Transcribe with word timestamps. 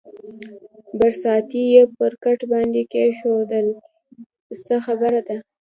برساتۍ 0.97 1.63
یې 1.73 1.83
پر 1.97 2.11
کټ 2.23 2.39
باندې 2.51 2.81
کېښوول، 2.91 3.65
څه 4.65 4.75
خبره 4.85 5.19
ده؟ 5.27 5.37